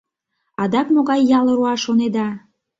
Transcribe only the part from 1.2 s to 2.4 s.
ял руа шонеда?